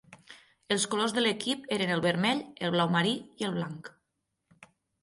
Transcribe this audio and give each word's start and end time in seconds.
Els 0.75 0.85
colors 0.93 1.13
de 1.17 1.23
l'equip 1.25 1.69
eren 1.77 1.93
el 1.97 2.03
vermell, 2.09 2.43
el 2.69 2.75
blau 2.79 2.93
marí 2.99 3.17
i 3.45 3.51
el 3.51 3.57
blanc. 3.61 3.97